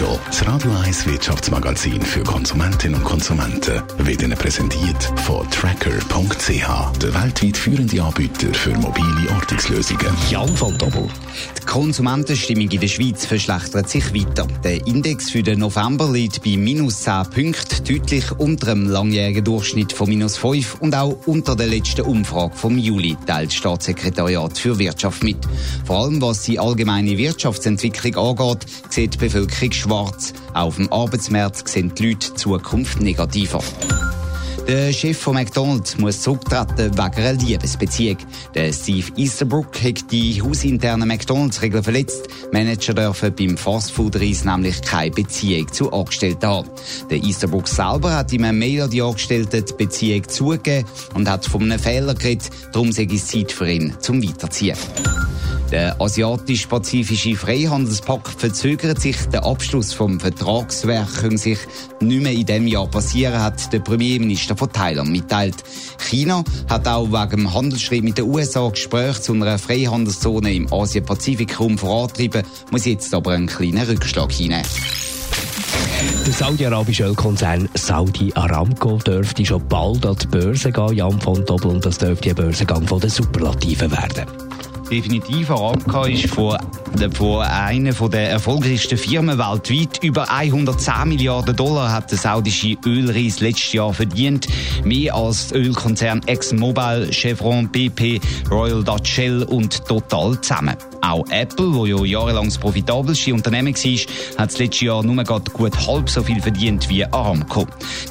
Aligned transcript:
Netto, 0.00 0.18
das 0.24 0.46
Radio 0.46 0.70
1 0.82 1.06
Wirtschaftsmagazin 1.06 2.00
für 2.00 2.22
Konsumentinnen 2.22 2.94
und 2.94 3.04
Konsumenten, 3.04 3.82
wird 3.98 4.22
Ihnen 4.22 4.38
präsentiert 4.38 5.12
von 5.16 5.48
Tracker.ch, 5.50 6.98
der 7.02 7.14
weltweit 7.14 7.56
führende 7.56 8.02
Anbieter 8.02 8.54
für 8.54 8.70
mobile 8.78 9.30
Ortungslösungen. 9.34 10.06
Jan 10.30 10.48
von 10.56 10.76
Doppel. 10.78 11.06
Die 11.60 11.66
Konsumentenstimmung 11.66 12.70
in 12.70 12.80
der 12.80 12.88
Schweiz 12.88 13.26
verschlechtert 13.26 13.90
sich 13.90 14.14
weiter. 14.14 14.46
Der 14.64 14.86
Index 14.86 15.30
für 15.30 15.42
den 15.42 15.58
November 15.58 16.10
liegt 16.10 16.42
bei 16.42 16.56
minus 16.56 17.02
10 17.02 17.24
Punkten, 17.34 17.84
deutlich 17.86 18.30
unter 18.38 18.74
dem 18.74 18.88
langjährigen 18.88 19.44
Durchschnitt 19.44 19.92
von 19.92 20.08
minus 20.08 20.38
5 20.38 20.76
und 20.80 20.94
auch 20.94 21.18
unter 21.26 21.54
der 21.56 21.66
letzten 21.66 22.02
Umfrage 22.02 22.56
vom 22.56 22.78
Juli, 22.78 23.16
teilt 23.26 23.50
das 23.50 23.54
Staatssekretariat 23.54 24.56
für 24.56 24.78
Wirtschaft 24.78 25.22
mit. 25.22 25.38
Vor 25.84 26.04
allem 26.04 26.22
was 26.22 26.42
die 26.42 26.58
allgemeine 26.58 27.18
Wirtschaftsentwicklung 27.18 28.16
angeht, 28.16 28.66
sieht 28.88 29.14
die 29.14 29.18
Bevölkerung 29.18 29.72
schwarz. 29.90 30.32
Auf 30.54 30.76
dem 30.76 30.92
Arbeitsmarkt 30.92 31.68
sehen 31.68 31.92
die 31.96 32.10
Leute 32.10 32.30
die 32.30 32.34
Zukunft 32.34 33.00
negativer. 33.00 33.60
Der 34.68 34.92
Chef 34.92 35.18
von 35.18 35.34
McDonald's 35.34 35.98
muss 35.98 36.20
zurücktreten 36.20 36.92
wegen 36.96 37.00
einer 37.00 37.32
Liebesbeziehung. 37.32 38.18
Der 38.54 38.72
Steve 38.72 39.08
Easterbrook 39.16 39.82
hat 39.82 40.12
die 40.12 40.40
hausinternen 40.40 41.08
McDonalds-Regeln 41.08 41.82
verletzt. 41.82 42.28
Manager 42.52 42.94
dürfen 42.94 43.34
beim 43.34 43.56
Fastfood-Reis 43.56 44.44
nämlich 44.44 44.80
keine 44.82 45.10
Beziehung 45.10 45.72
zu 45.72 45.92
Angestellten 45.92 46.46
haben. 46.46 46.70
Der 47.10 47.18
Easterbrook 47.18 47.66
selber 47.66 48.14
hat 48.14 48.32
ihm 48.32 48.44
eine 48.44 48.56
Mail 48.56 48.82
an 48.82 48.90
die 48.90 49.02
Angestellten 49.02 49.64
die 49.64 49.72
Beziehung 49.72 50.28
zugegeben 50.28 50.86
und 51.14 51.28
hat 51.28 51.46
von 51.46 51.62
einem 51.62 51.80
Fehler 51.80 52.14
geredet. 52.14 52.48
Darum 52.72 52.92
sei 52.92 53.08
es 53.12 53.26
Zeit 53.26 53.50
für 53.50 53.68
ihn 53.68 53.94
zum 53.98 54.22
Weiterziehen. 54.22 54.76
Der 55.70 56.00
asiatisch-pazifische 56.00 57.36
Freihandelspakt 57.36 58.40
verzögert 58.40 59.00
sich. 59.00 59.16
Der 59.32 59.44
Abschluss 59.44 59.92
vom 59.92 60.18
Vertragswerk 60.18 61.14
könnte 61.20 61.38
sich 61.38 61.58
nicht 62.00 62.22
mehr 62.22 62.32
in 62.32 62.44
diesem 62.44 62.66
Jahr 62.66 62.88
passieren, 62.88 63.40
hat 63.40 63.72
der 63.72 63.78
Premierminister 63.78 64.56
von 64.56 64.72
Thailand 64.72 65.10
mitteilt. 65.10 65.62
China 65.98 66.42
hat 66.68 66.88
auch 66.88 67.06
wegen 67.12 67.42
dem 67.42 67.54
Handelsschritt 67.54 68.02
mit 68.02 68.18
den 68.18 68.24
USA 68.24 68.68
Gespräche 68.68 69.20
zu 69.20 69.32
einer 69.32 69.58
Freihandelszone 69.58 70.52
im 70.52 70.72
Asien-Pazifik-Raum 70.72 71.78
vorantreiben, 71.78 72.42
muss 72.72 72.86
jetzt 72.86 73.14
aber 73.14 73.32
einen 73.32 73.46
kleinen 73.46 73.86
Rückschlag 73.86 74.32
hinein. 74.32 74.66
Der 76.26 76.32
saudi-arabische 76.32 77.04
Ölkonzern 77.04 77.68
Saudi 77.74 78.32
Aramco 78.34 78.96
dürfte 78.98 79.46
schon 79.46 79.66
bald 79.68 80.04
an 80.04 80.16
die 80.20 80.26
Börse 80.26 80.72
gehen, 80.72 80.96
Jan 80.96 81.20
von 81.20 81.44
Doppel, 81.44 81.70
und 81.70 81.86
das 81.86 81.98
dürfte 81.98 82.30
ein 82.30 82.34
Börsengang 82.34 82.88
von 82.88 83.00
der 83.00 83.10
Superlativen 83.10 83.92
werden 83.92 84.26
definitiv. 84.90 85.50
Aramco 85.50 86.04
ist 86.04 86.26
von, 86.26 86.58
von 87.12 87.42
einer 87.42 87.92
der 87.92 88.30
erfolgreichsten 88.30 88.98
Firmen 88.98 89.38
weltweit. 89.38 90.02
Über 90.02 90.30
110 90.30 91.08
Milliarden 91.08 91.56
Dollar 91.56 91.92
hat 91.92 92.10
der 92.10 92.18
saudische 92.18 92.76
Ölreis 92.84 93.40
letztes 93.40 93.72
Jahr 93.72 93.94
verdient. 93.94 94.48
Mehr 94.84 95.14
als 95.14 95.52
Ölkonzern 95.52 96.20
ExxonMobil, 96.26 97.10
Chevron, 97.12 97.68
BP, 97.68 98.20
Royal 98.50 98.82
Dutch 98.82 99.12
Shell 99.12 99.44
und 99.44 99.84
Total 99.86 100.40
zusammen. 100.40 100.76
Auch 101.02 101.24
Apple, 101.30 101.74
wo 101.74 101.86
ja 101.86 102.04
jahrelang 102.04 102.44
das 102.46 102.58
profitabelste 102.58 103.32
Unternehmen 103.32 103.74
war, 103.74 104.42
hat 104.42 104.50
das 104.50 104.58
letzte 104.58 104.84
Jahr 104.84 105.02
nur 105.02 105.24
gut 105.24 105.86
halb 105.86 106.10
so 106.10 106.22
viel 106.22 106.40
verdient 106.42 106.88
wie 106.88 107.04
Aramco. 107.04 107.66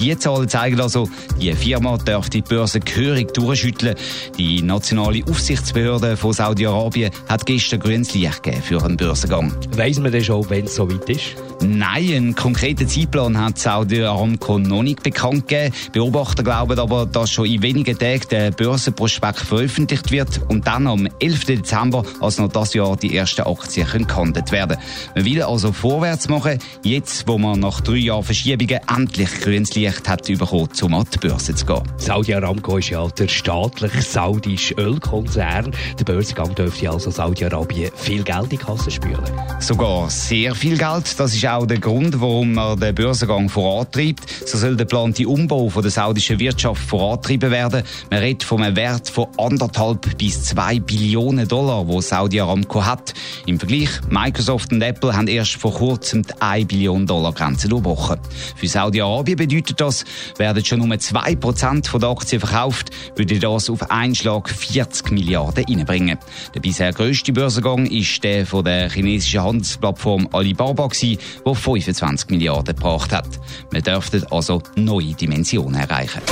Die 0.00 0.16
Zahlen 0.18 0.48
zeigen 0.48 0.80
also, 0.80 1.08
die 1.40 1.52
Firma 1.52 1.96
darf 1.98 2.28
die 2.28 2.42
Börse 2.42 2.80
gehörig 2.80 3.32
durchschütteln. 3.34 3.94
Die 4.36 4.62
nationale 4.62 5.22
Aufsichtsbehörde 5.28 6.16
von 6.16 6.32
Saudi-Arabien 6.62 7.10
hat 7.28 7.46
gestern 7.46 7.80
grünes 7.80 8.14
Licht 8.14 8.42
gegeben 8.42 8.62
für 8.62 8.84
einen 8.84 8.96
Börsengang. 8.96 9.52
Weiss 9.76 9.98
man 9.98 10.12
denn 10.12 10.24
schon, 10.24 10.48
wenn 10.50 10.66
es 10.66 10.76
soweit 10.76 11.08
ist? 11.08 11.34
Nein, 11.64 12.12
einen 12.12 12.34
konkreten 12.34 12.88
Zeitplan 12.88 13.38
hat 13.38 13.58
Saudi 13.58 14.02
Aramco 14.02 14.58
noch 14.58 14.82
nicht 14.82 15.02
bekannt 15.02 15.46
gegeben. 15.46 15.74
Beobachter 15.92 16.42
glauben 16.42 16.78
aber, 16.78 17.06
dass 17.06 17.30
schon 17.30 17.46
in 17.46 17.62
wenigen 17.62 17.96
Tagen 17.96 18.24
der 18.30 18.50
Börsenprospekt 18.50 19.38
veröffentlicht 19.38 20.10
wird 20.10 20.40
und 20.48 20.66
dann 20.66 20.88
am 20.88 21.08
11. 21.20 21.44
Dezember, 21.44 22.04
also 22.20 22.42
noch 22.42 22.52
das 22.52 22.74
Jahr, 22.74 22.96
die 22.96 23.16
ersten 23.16 23.42
Aktien 23.42 23.86
gehandelt 24.06 24.50
werden. 24.50 24.76
Man 25.14 25.24
will 25.24 25.42
also 25.42 25.72
vorwärts 25.72 26.28
machen, 26.28 26.58
jetzt, 26.82 27.28
wo 27.28 27.38
man 27.38 27.60
nach 27.60 27.80
drei 27.80 27.96
Jahren 27.96 28.24
Verschiebungen 28.24 28.80
endlich 28.92 29.40
grünes 29.40 29.74
Licht 29.76 30.08
hat 30.08 30.26
bekommen, 30.26 30.68
um 30.82 30.94
an 30.94 31.06
die 31.14 31.18
Börse 31.18 31.54
zu 31.54 31.64
gehen. 31.64 31.82
Saudi 31.96 32.34
Aramco 32.34 32.78
ist 32.78 32.90
ja 32.90 33.06
der 33.06 33.28
staatliche 33.28 34.02
saudische 34.02 34.74
Ölkonzern. 34.74 35.70
Der 35.98 36.04
Börsengang 36.04 36.51
dürfte 36.54 36.90
also 36.90 37.10
Saudi-Arabien 37.10 37.90
viel 37.94 38.22
Geld 38.22 38.44
in 38.44 38.48
die 38.50 38.56
Kasse 38.56 38.90
spüren. 38.90 39.24
Sogar 39.60 40.10
sehr 40.10 40.54
viel 40.54 40.76
Geld. 40.76 41.18
Das 41.18 41.34
ist 41.34 41.46
auch 41.46 41.66
der 41.66 41.78
Grund, 41.78 42.20
warum 42.20 42.54
man 42.54 42.78
den 42.78 42.94
Börsengang 42.94 43.48
vorantreibt. 43.48 44.22
So 44.46 44.58
soll 44.58 44.76
der 44.76 44.86
geplante 44.86 45.26
Umbau 45.26 45.68
von 45.68 45.82
der 45.82 45.90
saudischen 45.90 46.38
Wirtschaft 46.38 46.82
vorantrieben 46.82 47.50
werden. 47.50 47.82
Man 48.10 48.20
redet 48.20 48.42
von 48.42 48.62
einem 48.62 48.76
Wert 48.76 49.08
von 49.08 49.26
anderthalb 49.38 50.18
bis 50.18 50.44
zwei 50.44 50.78
Billionen 50.80 51.46
Dollar, 51.48 51.86
wo 51.86 52.00
Saudi 52.00 52.40
Aramco 52.40 52.84
hat. 52.84 53.14
Im 53.46 53.58
Vergleich, 53.58 53.90
Microsoft 54.08 54.72
und 54.72 54.82
Apple 54.82 55.14
haben 55.16 55.28
erst 55.28 55.54
vor 55.54 55.72
kurzem 55.72 56.22
die 56.22 56.32
1 56.40 56.68
Billion 56.68 57.06
Dollar 57.06 57.32
Grenze 57.32 57.68
durchbrochen. 57.68 58.18
Für 58.56 58.68
Saudi-Arabien 58.68 59.36
bedeutet 59.36 59.80
das, 59.80 60.04
werden 60.38 60.64
schon 60.64 60.80
nur 60.80 60.96
2% 60.96 61.98
der 61.98 62.08
Aktien 62.08 62.40
verkauft, 62.40 62.90
würde 63.16 63.38
das 63.38 63.70
auf 63.70 63.90
einen 63.90 64.14
Schlag 64.14 64.48
40 64.48 65.10
Milliarden 65.10 65.64
reinbringen. 65.64 66.18
Der 66.54 66.60
bisher 66.60 66.92
grösste 66.92 67.32
Börsengang 67.32 67.86
ist 67.86 68.22
der 68.24 68.46
von 68.46 68.64
der 68.64 68.90
chinesischen 68.90 69.42
Handelsplattform 69.42 70.28
Alibaba, 70.32 70.88
der 70.88 71.54
25 71.54 72.30
Milliarden 72.30 72.74
gebracht 72.74 73.12
hat. 73.12 73.28
Wir 73.70 73.82
dürften 73.82 74.24
also 74.30 74.62
neue 74.76 75.14
Dimensionen 75.14 75.80
erreichen. 75.80 76.22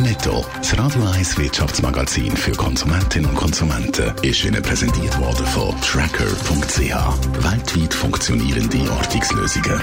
Netto, 0.00 0.44
das 0.56 0.78
Radio 0.78 1.02
1 1.04 1.38
Wirtschaftsmagazin 1.38 2.36
für 2.36 2.52
Konsumentinnen 2.52 3.30
und 3.30 3.36
Konsumenten, 3.36 4.12
ist 4.22 4.44
Ihnen 4.44 4.62
präsentiert 4.62 5.18
worden 5.18 5.44
von 5.46 5.74
Tracker.ch. 5.80 7.44
Weltweit 7.44 7.94
funktionierende 7.94 8.90
Ortungslösungen. 8.92 9.82